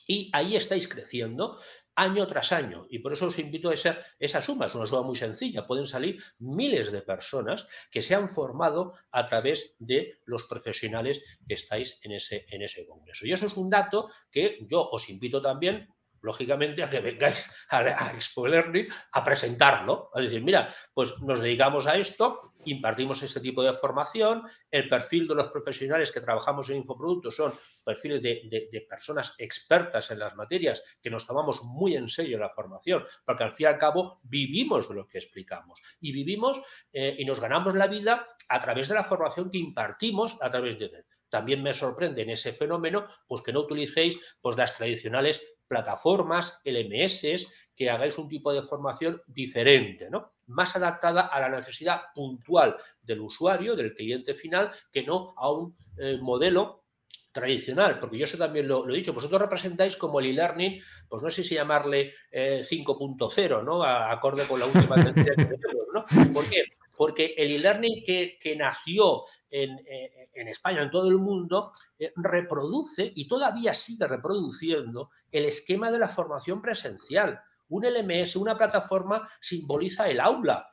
[0.07, 1.59] y ahí estáis creciendo
[1.97, 2.87] año tras año.
[2.91, 4.67] Y por eso os invito a esa, esa suma.
[4.67, 5.67] Es una suma muy sencilla.
[5.67, 11.55] Pueden salir miles de personas que se han formado a través de los profesionales que
[11.55, 13.27] estáis en ese, en ese congreso.
[13.27, 15.89] Y eso es un dato que yo os invito también
[16.23, 20.11] lógicamente, a que vengáis a, a Expo Learning a presentarlo.
[20.15, 25.27] Es decir, mira, pues nos dedicamos a esto, impartimos este tipo de formación, el perfil
[25.29, 27.53] de los profesionales que trabajamos en infoproductos son
[27.85, 33.05] perfiles de, personas expertas en las materias que nos tomamos muy en serio la formación,
[33.25, 35.81] porque al fin y al cabo vivimos de lo que explicamos.
[36.01, 40.41] Y vivimos eh, y nos ganamos la vida a través de la formación que impartimos
[40.43, 44.77] a través de también me sorprende en ese fenómeno pues que no utilicéis pues las
[44.77, 50.33] tradicionales plataformas, LMS, que hagáis un tipo de formación diferente, ¿no?
[50.47, 55.77] más adaptada a la necesidad puntual del usuario, del cliente final, que no a un
[55.99, 56.85] eh, modelo
[57.33, 61.29] tradicional, porque yo eso también lo, he dicho, vosotros representáis como el e-learning, pues no
[61.29, 63.85] sé si llamarle 5.0, eh, ¿no?
[63.85, 66.33] acorde con la última tendencia que tenemos, ¿no?
[66.33, 66.65] ¿Por qué?
[66.97, 71.73] Porque el e-learning que, nació en, eh, en, España, en todo el mundo,
[72.17, 77.41] reproduce y todavía sigue reproduciendo el esquema de la formación presencial.
[77.69, 80.69] Un LMS, una plataforma, simboliza el aula.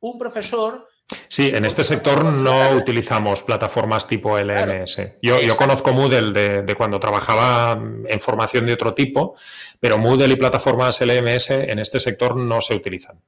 [0.00, 0.88] Un profesor
[1.28, 5.16] Sí, en este sector no utilizamos plataformas tipo LMS.
[5.20, 9.36] Yo, conozco Moodle de, cuando trabajaba en formación de otro tipo,
[9.80, 13.20] pero Moodle y plataformas LMS en este sector no se utilizan.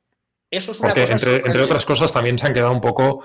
[0.55, 3.25] Eso es una Porque entre, otras cosas también se han quedado un poco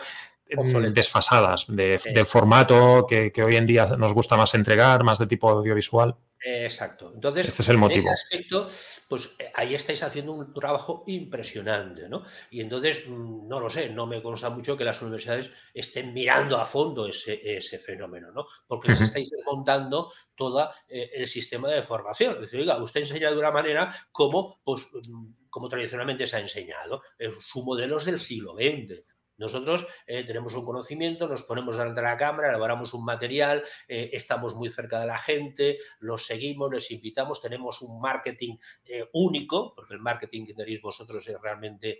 [0.55, 5.49] mm, desfasadas de, formato que, hoy en día nos gusta más entregar, más de tipo
[5.49, 6.15] audiovisual.
[6.41, 7.11] Exacto.
[7.13, 8.07] Entonces, este es el motivo.
[8.07, 8.67] en ese aspecto,
[9.09, 12.23] pues eh, ahí estáis haciendo un trabajo impresionante, ¿no?
[12.49, 16.57] Y entonces, mm, no lo sé, no me consta mucho que las universidades estén mirando
[16.57, 18.47] a fondo ese, ese fenómeno, ¿no?
[18.67, 22.35] Porque les estáis desmontando todo eh, el sistema de formación.
[22.35, 26.39] Es decir, oiga, usted enseña de una manera como, pues, mm, como tradicionalmente se ha
[26.39, 27.01] enseñado.
[27.41, 29.03] Su modelo es del siglo XX.
[29.39, 34.09] Nosotros eh, tenemos un conocimiento, nos ponemos delante de la cámara, elaboramos un material, eh,
[34.11, 39.73] estamos muy cerca de la gente, los seguimos, les invitamos, tenemos un marketing eh, único,
[39.73, 41.99] porque el marketing que tenéis vosotros es realmente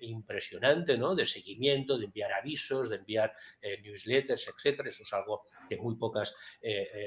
[0.00, 1.14] impresionante, ¿no?
[1.14, 3.32] De seguimiento, de enviar avisos, de enviar
[3.82, 4.90] newsletters, etcétera.
[4.90, 6.36] Eso es algo que muy pocas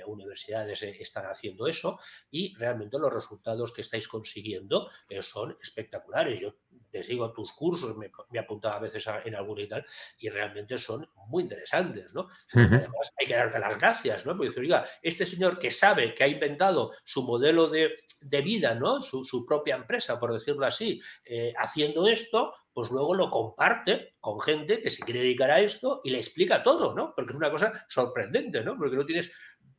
[0.08, 2.00] universidades están haciendo eso
[2.32, 4.90] y realmente los resultados que estáis consiguiendo
[5.22, 6.40] son espectaculares.
[6.40, 6.56] Yo
[6.92, 9.86] les sigo tus cursos, me, me apuntado a veces en alguna y tal,
[10.20, 12.28] y realmente son muy interesantes, ¿no?
[12.54, 14.36] Además, hay que darte las gracias, ¿no?
[14.36, 17.98] Porque diga, este señor que sabe que ha inventado su modelo de,
[18.44, 19.02] vida, ¿no?
[19.02, 24.82] Su, propia empresa, por decirlo así, eh, haciendo esto, pues luego lo comparte con gente
[24.82, 27.14] que se quiere dedicar a esto y le explica todo, ¿no?
[27.16, 28.78] Porque es una cosa sorprendente, ¿no?
[28.78, 29.32] Porque no tienes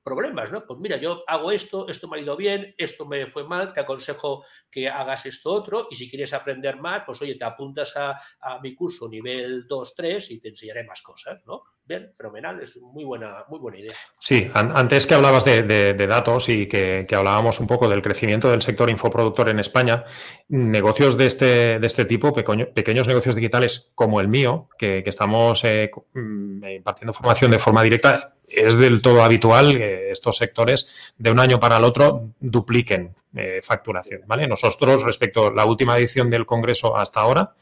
[0.08, 0.64] problemas, ¿no?
[0.64, 3.80] Pues mira, yo hago esto, esto me ha ido bien, esto me fue mal, te
[3.80, 8.18] aconsejo que hagas esto otro y si quieres aprender más, pues oye, te apuntas a,
[8.62, 11.62] mi curso nivel 2, 3 y te enseñaré más cosas, ¿no?
[11.84, 13.94] Bien, fenomenal, es muy buena, muy buena idea.
[14.18, 18.90] Sí, antes que hablabas de, datos y que, hablábamos un poco del crecimiento del sector
[18.90, 20.04] infoproductor en España,
[20.48, 25.90] negocios de este, de este tipo, pequeños negocios digitales como el mío, que, estamos eh,
[26.12, 31.40] mm, impartiendo formación de forma directa, es del todo habitual que estos sectores de un
[31.40, 34.22] año para el otro dupliquen eh, facturación.
[34.26, 34.48] ¿vale?
[34.48, 37.54] Nosotros, respecto a la última edición del Congreso hasta ahora,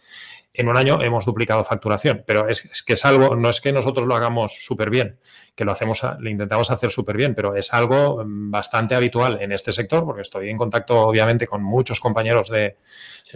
[0.56, 4.06] en un año hemos duplicado facturación, pero es, que es algo, no es que nosotros
[4.06, 5.18] lo hagamos súper bien,
[5.54, 9.52] que lo hacemos, lo intentamos hacer súper bien, pero es algo mm, bastante habitual en
[9.52, 12.76] este sector, porque estoy en contacto obviamente con muchos compañeros de,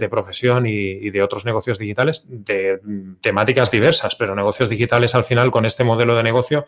[0.09, 5.25] profesión y, y, de otros negocios digitales, de mm, temáticas diversas, pero negocios digitales al
[5.25, 6.65] final con este modelo de negocio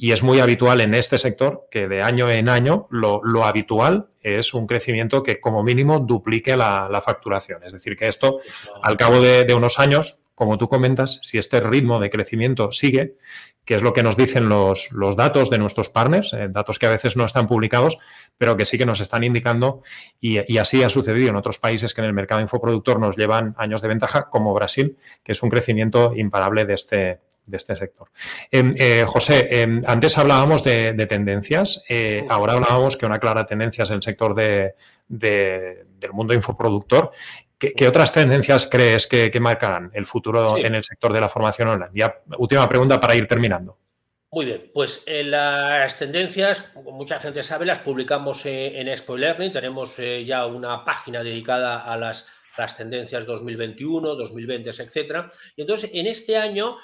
[0.00, 4.54] y es muy habitual en este sector que de año en año lo, habitual es
[4.54, 7.64] un crecimiento que como mínimo duplique la, facturación.
[7.64, 8.38] Es decir, que esto
[8.84, 13.16] al cabo de, unos años, como tú comentas, si este ritmo de crecimiento sigue,
[13.64, 16.86] que es lo que nos dicen los, los datos de nuestros partners, eh, datos que
[16.86, 17.98] a veces no están publicados,
[18.38, 19.82] pero que sí que nos están indicando,
[20.20, 23.82] y, así ha sucedido en otros países que en el mercado infoproductor nos llevan años
[23.82, 28.08] de ventaja, como Brasil, que es un crecimiento imparable de este, de este sector.
[28.50, 33.84] Em, eh, José, em, antes hablábamos de, tendencias, eh, ahora hablábamos que una clara tendencia
[33.84, 34.74] es el sector de,
[35.08, 37.10] del mundo infoproductor.
[37.58, 41.90] ¿Qué, otras tendencias crees que, marcarán el futuro en el sector de la formación online?
[41.92, 43.78] Ya, última pregunta para ir terminando.
[44.30, 49.52] Muy bien, pues eh, las tendencias, como mucha gente sabe, las publicamos en Expo Learning.
[49.52, 55.30] Tenemos ya una página dedicada a las, las tendencias 2021, 2020, etcétera.
[55.56, 56.76] Y entonces, en este año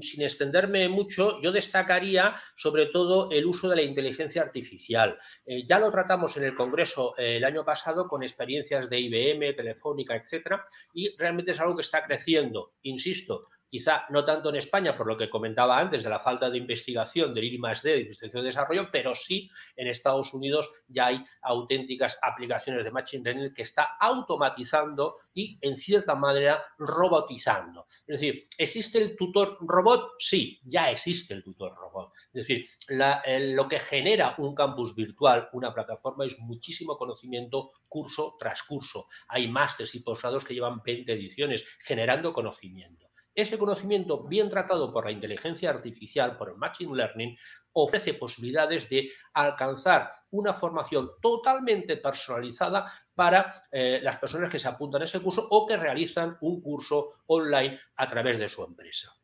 [0.00, 5.18] sin extenderme mucho, yo destacaría sobre todo el uso de la inteligencia artificial.
[5.46, 9.54] Eh, ya lo tratamos en el Congreso eh, el año pasado con experiencias de IBM,
[9.54, 12.74] Telefónica, etcétera, y realmente es algo que está creciendo.
[12.82, 16.58] Insisto, quizá no tanto en España, por lo que comentaba antes, de la falta de
[16.58, 22.18] investigación del I de investigación y desarrollo, pero sí en Estados Unidos ya hay auténticas
[22.22, 27.86] aplicaciones de Machine Learning que está automatizando y, en cierta manera, robotizando.
[28.06, 30.14] Es decir, ¿existe el tutor robot?
[30.18, 32.12] Sí, ya existe el tutor robot.
[32.32, 38.62] Es decir, lo que genera un campus virtual, una plataforma, es muchísimo conocimiento curso tras
[38.62, 39.06] curso.
[39.28, 43.07] Hay másteres y posados que llevan 20 ediciones generando conocimiento.
[43.38, 47.38] Ese conocimiento bien tratado por la inteligencia artificial, por el Machine Learning,
[47.72, 55.02] ofrece posibilidades de alcanzar una formación totalmente personalizada para eh, las personas que se apuntan
[55.02, 59.14] a ese curso o que realizan un curso online a través de su empresa.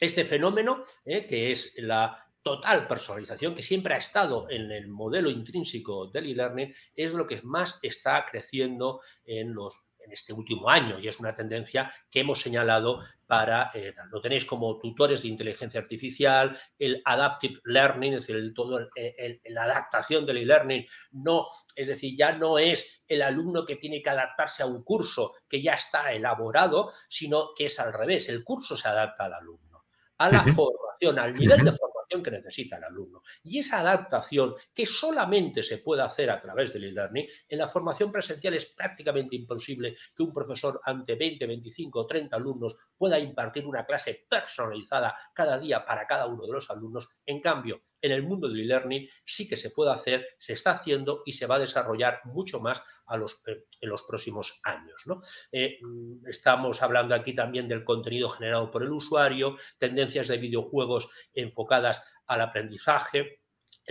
[0.00, 5.30] Este fenómeno, eh, que es la total personalización que siempre ha estado en el modelo
[5.30, 10.98] intrínseco del e-learning es lo que más está creciendo en los en este último año
[10.98, 15.80] y es una tendencia que hemos señalado para, eh, lo tenéis como tutores de inteligencia
[15.80, 18.78] artificial, el adaptive learning, es decir, el, todo
[19.44, 24.10] la adaptación del e-learning, no, es decir, ya no es el alumno que tiene que
[24.10, 28.76] adaptarse a un curso que ya está elaborado, sino que es al revés, el curso
[28.76, 29.84] se adapta al alumno,
[30.18, 33.22] a la formación, al nivel de formación que necesita el alumno.
[33.42, 38.10] Y esa adaptación que solamente se puede hacer a través del e-learning, en la formación
[38.12, 43.66] presencial es prácticamente imposible que un profesor ante 20, 25 o 30 alumnos pueda impartir
[43.66, 47.20] una clase personalizada cada día para cada uno de los alumnos.
[47.26, 51.22] En cambio, en el mundo del e-learning sí que se puede hacer, se está haciendo
[51.24, 55.02] y se va a desarrollar mucho más a los, en los próximos años.
[55.06, 55.20] ¿no?
[55.52, 61.10] Eh, mm, estamos hablando aquí también del contenido generado por el usuario, tendencias de videojuegos
[61.32, 63.40] enfocadas al aprendizaje.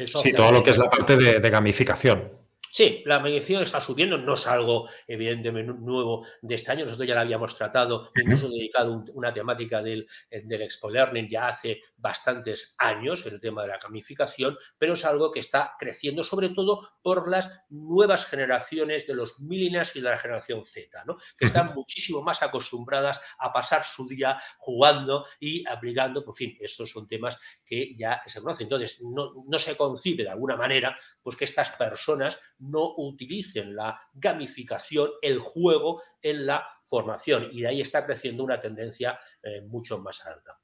[0.06, 2.43] sí, todo lo que es la parte de gamificación.
[2.76, 7.14] Sí, la medición está subiendo, no es algo evidentemente nuevo de este año, nosotros ya
[7.14, 13.28] la habíamos tratado, incluso dedicado una temática del, del Expo Learning ya hace bastantes años,
[13.28, 17.62] el tema de la gamificación, pero es algo que está creciendo sobre todo por las
[17.70, 21.18] nuevas generaciones de los millennials y de la generación Z, ¿no?
[21.38, 26.90] que están muchísimo más acostumbradas a pasar su día jugando y aplicando, por fin, estos
[26.90, 28.66] son temas que ya se conocen.
[28.66, 34.00] Entonces, no, no se concibe de alguna manera pues que estas personas no utilicen la
[34.14, 37.50] gamificación, el juego en la formación.
[37.52, 40.60] Y de ahí está creciendo una tendencia eh, mucho más alta.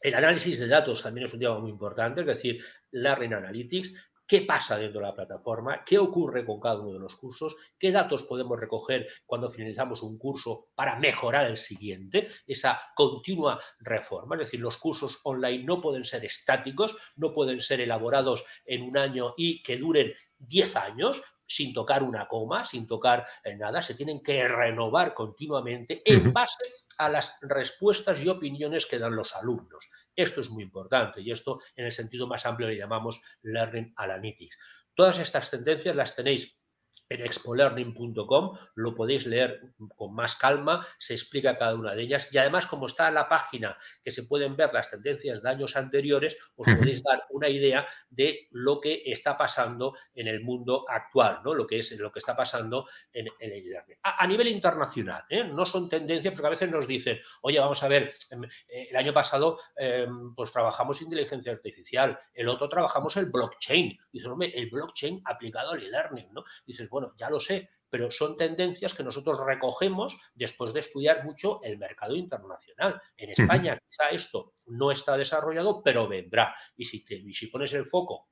[0.00, 3.94] El análisis de datos también es un tema muy importante, es decir, Learning Analytics,
[4.26, 7.90] qué pasa dentro de la plataforma, qué ocurre con cada uno de los cursos, qué
[7.90, 14.36] datos podemos recoger cuando finalizamos un curso para mejorar el siguiente, esa continua reforma.
[14.36, 18.96] Es decir, los cursos online no pueden ser estáticos, no pueden ser elaborados en un
[18.96, 23.94] año y que duren 10 años, sin tocar una coma, sin tocar eh, nada, se
[23.94, 26.64] tienen que renovar continuamente en base
[26.98, 29.90] a las respuestas y opiniones que dan los alumnos.
[30.14, 34.58] Esto es muy importante y esto en el sentido más amplio le llamamos Learning Analytics.
[34.94, 36.63] Todas estas tendencias las tenéis
[37.08, 39.60] en expolearning.com, lo podéis leer
[39.96, 43.28] con más calma, se explica cada una de ellas y además como está en la
[43.28, 47.86] página que se pueden ver las tendencias de años anteriores, os podéis dar una idea
[48.08, 51.54] de lo que está pasando en el mundo actual, ¿no?
[51.54, 53.98] lo que es lo que está pasando en, el e-learning.
[54.02, 55.44] A, nivel internacional, ¿eh?
[55.44, 58.96] no son tendencias porque a veces nos dicen, oye, vamos a ver, em, eh, el
[58.96, 64.70] año pasado em, pues trabajamos inteligencia artificial, el otro trabajamos el blockchain, dices, hombre, el
[64.70, 66.44] blockchain aplicado al e-learning, ¿no?
[66.66, 71.60] Dices, bueno, ya lo sé, pero son tendencias que nosotros recogemos después de estudiar mucho
[71.64, 73.02] el mercado internacional.
[73.16, 76.54] En España quizá esto no está desarrollado, pero vendrá.
[76.76, 77.00] Y si,
[77.32, 78.28] si pones el foco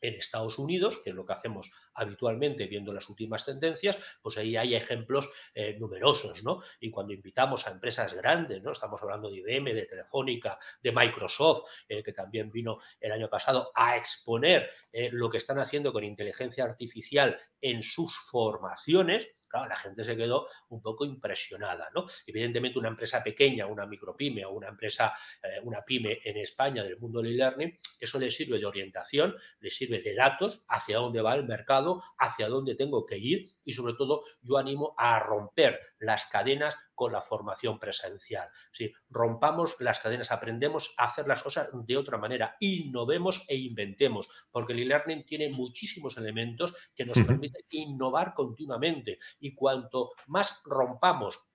[0.00, 4.56] en Estados Unidos, que es lo que hacemos habitualmente viendo las últimas tendencias, pues ahí
[4.56, 6.62] hay ejemplos eh, numerosos, ¿no?
[6.80, 8.72] Y cuando invitamos a empresas grandes, ¿no?
[8.72, 13.70] Estamos hablando de IBM, de Telefónica, de Microsoft, eh, que también vino el año pasado
[13.74, 19.76] a exponer eh, lo que están haciendo con inteligencia artificial en sus formaciones, Claro, la
[19.76, 22.06] gente se quedó un poco impresionada, ¿no?
[22.26, 26.98] Evidentemente, una empresa pequeña, una micropyme o una empresa, eh, una pyme en España del
[26.98, 31.34] mundo del e-learning, eso le sirve de orientación, le sirve de datos hacia dónde va
[31.34, 36.26] el mercado, hacia dónde tengo que ir y sobre todo yo animo a romper las
[36.28, 38.48] cadenas con la formación presencial.
[38.72, 44.30] Si rompamos las cadenas, aprendemos a hacer las cosas de otra manera, innovemos e inventemos,
[44.50, 51.50] porque el e-learning tiene muchísimos elementos que nos permiten innovar continuamente y cuanto más rompamos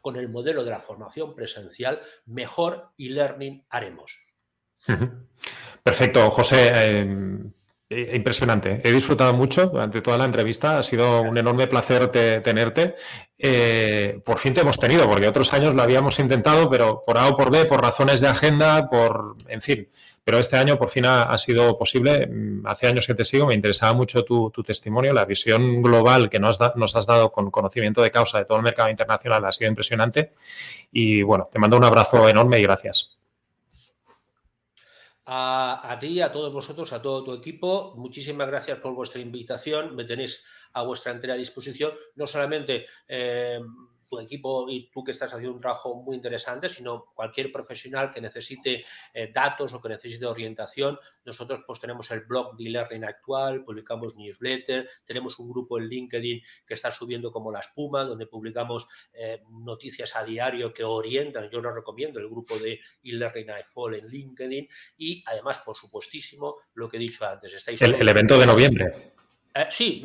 [0.00, 4.12] con el modelo de la formación presencial, mejor e-learning haremos.
[5.82, 6.98] Perfecto, José.
[6.98, 7.61] Em, eh,
[8.12, 8.80] impresionante.
[8.84, 10.78] He disfrutado mucho durante toda la entrevista.
[10.78, 12.94] Ha sido un enorme placer tenerte.
[13.38, 17.28] Eh, por fin te hemos tenido, porque otros años lo habíamos intentado, pero por A
[17.28, 19.88] o por B, por razones de agenda, por, en fin.
[20.24, 22.26] Pero este año por fin ha, sido posible.
[22.26, 25.12] Mm, hace años que te sigo, me interesaba mucho tu, testimonio.
[25.12, 28.64] La visión global que nos, nos has dado con conocimiento de causa de todo el
[28.64, 30.32] mercado internacional ha sido impresionante.
[30.92, 33.21] Y bueno, te mando un abrazo enorme y gracias.
[35.34, 39.96] A, ti, a todos vosotros, a todo tu equipo, muchísimas gracias por vuestra invitación.
[39.96, 43.58] Me tenéis a vuestra entera disposición, no solamente eh,
[44.12, 48.20] tu equipo y tú que estás haciendo un trabajo muy interesante, sino cualquier profesional que
[48.20, 48.84] necesite
[49.14, 50.98] eh, datos o que necesite orientación.
[51.24, 56.42] Nosotros pues tenemos el blog de learning actual, publicamos newsletter, tenemos un grupo en LinkedIn
[56.66, 61.62] que está subiendo como la espuma, donde publicamos eh, noticias a diario que orientan, yo
[61.62, 66.98] lo recomiendo, el grupo de e-learning iFall en LinkedIn y además, por supuestísimo, lo que
[66.98, 67.80] he dicho antes, estáis...
[67.80, 68.92] el evento de noviembre.
[69.54, 70.02] Eh, sí,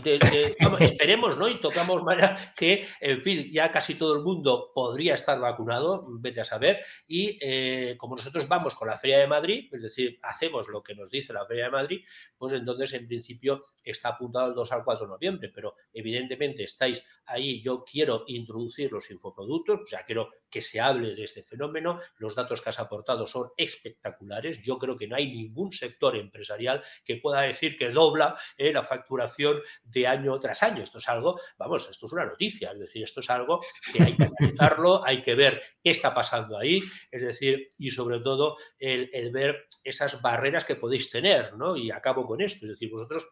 [0.80, 1.48] esperemos, ¿no?
[1.48, 6.42] Y tocamos manera que, en fin, ya casi todo el mundo podría estar vacunado, vete
[6.42, 6.80] a saber.
[7.08, 10.96] Y eh, como nosotros vamos con la Feria de Madrid, es decir, hacemos lo que
[10.96, 12.06] nos dice la Feria de Madrid,
[12.38, 15.52] pues entonces en principio está apuntado el 2 al 4 de noviembre.
[15.54, 21.16] Pero evidentemente estáis ahí, yo quiero introducir los infoproductos, o sea, quiero que se hable
[21.16, 22.00] de este fenómeno.
[22.18, 24.64] Los datos que has aportado son espectaculares.
[24.64, 28.84] Yo creo que no hay ningún sector empresarial que pueda decir que dobla eh, la
[28.84, 30.84] facturación de año tras año.
[30.84, 33.60] Esto es algo, vamos, esto es una noticia, es decir, esto es algo
[33.94, 36.82] que hay que analizarlo, hay que ver qué está pasando ahí,
[37.12, 41.76] es decir, y sobre todo el, el ver esas barreras que podéis tener, ¿no?
[41.76, 43.28] Y acabo con esto, es decir, vosotros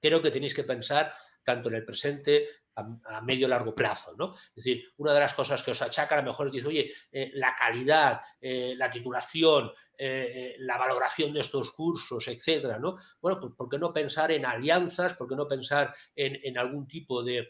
[0.00, 1.12] creo que tenéis que pensar
[1.44, 4.34] tanto en el presente a, medio largo plazo, ¿no?
[4.34, 6.92] Es decir, una de las cosas que os achaca a lo mejor es decir, oye,
[7.10, 12.96] eh, la calidad, eh, la titulación, eh, la valoración de estos cursos, etcétera, ¿no?
[13.20, 15.14] Bueno, pues ¿por qué no pensar en alianzas?
[15.14, 17.48] ¿Por qué no pensar en, algún tipo de,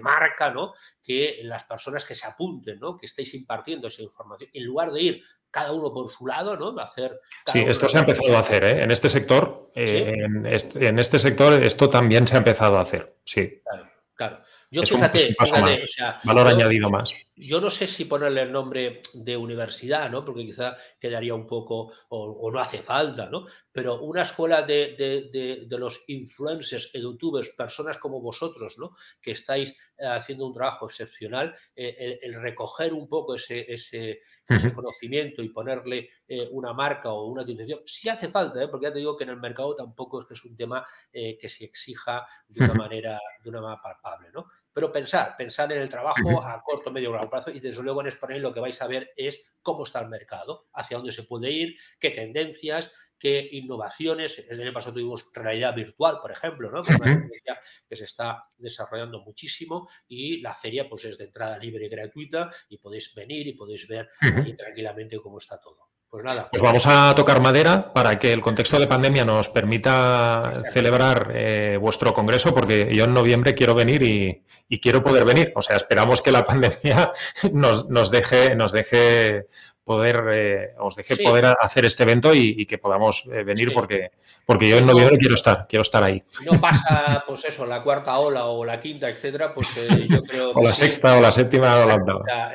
[0.00, 0.72] marca, ¿no?
[1.02, 2.96] Que las personas que se apunten, ¿no?
[2.96, 6.78] Que estéis impartiendo esa información, en lugar de ir cada uno por su lado, ¿no?
[6.80, 8.82] Hacer sí, esto se ha empezado a hacer, ¿eh?
[8.82, 13.16] En este sector, en, este, en, este, sector esto también se ha empezado a hacer,
[13.24, 13.60] sí.
[13.62, 13.95] Claro.
[14.16, 14.40] Claro.
[14.70, 15.36] Yo fíjate,
[16.24, 17.12] valor añadido más.
[17.38, 20.24] Yo no sé si ponerle el nombre de universidad, ¿no?
[20.24, 23.46] Porque quizá quedaría un poco, o, no hace falta, ¿no?
[23.70, 28.96] Pero una escuela de, los influencers, youtubers, personas como vosotros, ¿no?
[29.20, 34.22] Que estáis eh, haciendo un trabajo excepcional, eh, el, recoger un poco ese, ese,
[34.74, 38.68] conocimiento y ponerle eh, una marca o una atención, sí hace falta, ¿eh?
[38.68, 41.48] porque ya te digo que en el mercado tampoco es que es un tema que
[41.48, 44.46] se exija de una manera, de una manera palpable, ¿no?
[44.76, 48.08] Pero pensar, pensar en el trabajo a corto, medio, largo plazo y desde luego en
[48.08, 51.50] Exponent lo que vais a ver es cómo está el mercado, hacia dónde se puede
[51.50, 54.46] ir, qué tendencias, qué innovaciones.
[54.50, 56.82] El año pasado tuvimos realidad virtual, por ejemplo, ¿no?
[56.82, 57.58] una tendencia
[57.88, 62.50] que se está desarrollando muchísimo y la feria pues es de entrada libre y gratuita
[62.68, 64.10] y podéis venir y podéis ver
[64.58, 65.85] tranquilamente cómo está todo.
[66.10, 66.48] Pues nada.
[66.50, 71.78] Pues vamos a tocar madera para que el contexto de pandemia nos permita celebrar eh,
[71.80, 74.42] vuestro congreso, porque yo en noviembre quiero venir y,
[74.80, 75.52] quiero poder venir.
[75.56, 77.12] O sea, esperamos que la pandemia
[77.52, 79.46] nos, nos deje, nos deje
[79.86, 84.10] poder, eh, os deje poder hacer este evento y, que podamos eh, venir porque,
[84.44, 86.24] porque yo en noviembre quiero estar, quiero estar ahí.
[86.44, 90.50] No pasa, pues eso, la cuarta ola o la quinta, etcétera, pues eh, yo creo.
[90.54, 92.52] o la sexta o la séptima o la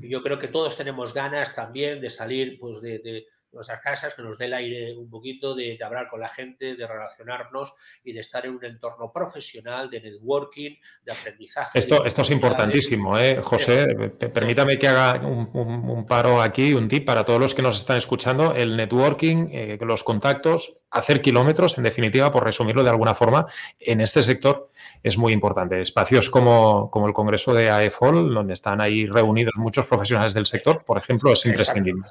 [0.00, 4.38] yo creo que todos tenemos ganas también de salir, pues de, nuestras casas, que nos
[4.38, 7.74] dé el aire un poquito de, hablar con la gente, de relacionarnos
[8.04, 11.78] y de estar en un entorno profesional, de networking, de aprendizaje.
[11.78, 13.40] Esto, esto es importantísimo, ¿eh?
[13.42, 13.94] José.
[14.32, 18.54] Permítame que haga un, paro aquí, un tip para todos los que nos están escuchando.
[18.54, 23.46] El networking, eh, los contactos, hacer kilómetros, en definitiva, por resumirlo de alguna forma,
[23.78, 24.70] en este sector
[25.02, 25.80] es muy importante.
[25.80, 30.84] Espacios como, como el Congreso de AEFOL, donde están ahí reunidos muchos profesionales del sector,
[30.84, 32.02] por ejemplo, es imprescindible.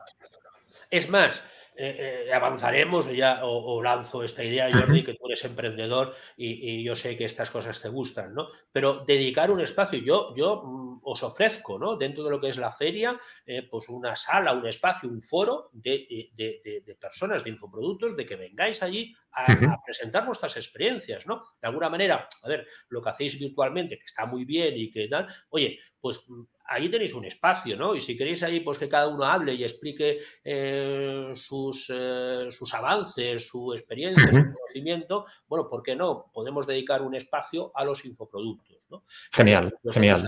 [0.92, 1.42] Es más,
[1.74, 6.98] eh, eh, avanzaremos ya o, lanzo esta idea, Jordi, que tú eres emprendedor y, yo
[6.98, 8.50] sé que estas cosas te gustan, ¿no?
[8.74, 11.96] Pero dedicar un espacio, yo, yo mm, os ofrezco, ¿no?
[11.96, 15.70] Dentro de lo que es la feria, eh, pues una sala, un espacio, un foro
[15.72, 21.42] de, de, personas, de infoproductos, de que vengáis allí a, a, presentar vuestras experiencias, ¿no?
[21.62, 25.08] De alguna manera, a ver, lo que hacéis virtualmente, que está muy bien y que
[25.08, 26.28] tal, oye, pues
[26.72, 27.96] ahí tenéis un espacio, ¿no?
[27.96, 32.74] Y si queréis ahí, pues que cada uno hable y explique eh, sus, eh, sus,
[32.74, 36.32] avances, su experiencia, su conocimiento, bueno, ¿por qué no?
[36.34, 39.04] Podemos dedicar un espacio a los infoproductos, ¿no?
[39.32, 40.28] Genial, genial.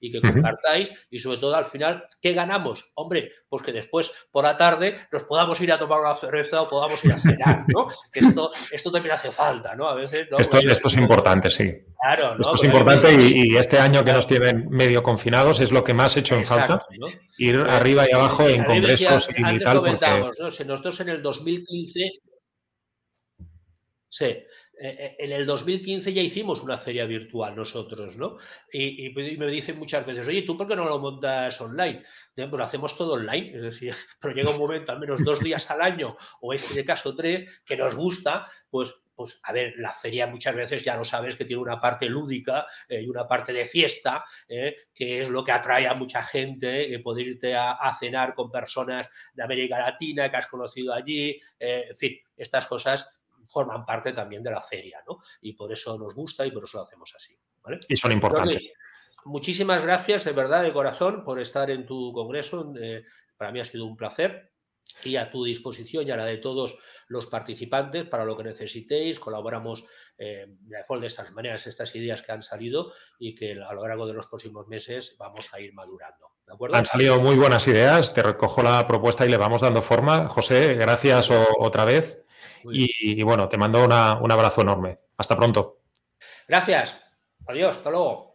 [0.00, 2.92] y que compartáis y sobre todo al final, ¿qué ganamos?
[2.94, 6.68] Hombre, pues que después por la tarde nos podamos ir a tomar una cerveza o
[6.68, 7.88] podamos ir a cenar, ¿no?
[8.10, 9.86] Que esto, esto también hace falta, ¿no?
[9.86, 10.38] A veces, ¿no?
[10.38, 11.70] Esto, esto es importante, sí.
[12.00, 12.42] Claro, ¿no?
[12.42, 16.16] Esto es importante y, este año que nos tienen medio confinados es lo que más
[16.16, 16.86] he hecho en falta.
[17.38, 19.80] Ir arriba y abajo en congresos y tal.
[19.80, 20.64] Porque...
[20.64, 22.10] Nosotros en el 2015...
[24.08, 24.26] Sí,
[24.84, 28.38] eh, eh, en el 2015 ya hicimos una feria virtual nosotros, ¿no?
[28.72, 32.02] Y, me dicen muchas veces, oye, ¿tú por qué no lo montas online?
[32.34, 35.70] Pues lo hacemos todo online, es decir, pero llega un momento, al menos dos días
[35.70, 40.26] al año, o este caso tres, que nos gusta, pues pues a ver, la feria
[40.26, 43.66] muchas veces ya lo sabes que tiene una parte lúdica eh, y una parte de
[43.66, 49.10] fiesta, que es lo que atrae a mucha gente, poder irte a, cenar con personas
[49.34, 54.50] de América Latina que has conocido allí, en fin, estas cosas forman parte también de
[54.50, 55.18] la feria, ¿no?
[55.42, 57.38] Y por eso nos gusta y por eso lo hacemos así.
[57.62, 57.78] ¿vale?
[57.86, 58.72] Y son importantes.
[59.26, 62.72] muchísimas gracias de verdad, de corazón, por estar en tu congreso.
[62.80, 63.04] Eh,
[63.36, 64.51] para mí ha sido un placer
[65.04, 66.78] y a tu disposición y a la de todos
[67.08, 69.18] los participantes para lo que necesitéis.
[69.20, 69.86] Colaboramos
[70.18, 74.14] eh, de estas maneras, estas ideas que han salido y que a lo largo de
[74.14, 76.32] los próximos meses vamos a ir madurando.
[76.46, 76.76] ¿de acuerdo?
[76.76, 80.28] Han salido muy buenas ideas, te recojo la propuesta y le vamos dando forma.
[80.28, 82.24] José, gracias otra vez.
[82.64, 83.92] Y, bueno, te mando un
[84.32, 85.00] abrazo enorme.
[85.16, 85.80] Hasta pronto.
[86.46, 87.04] Gracias.
[87.46, 87.76] Adiós.
[87.76, 88.31] Hasta luego.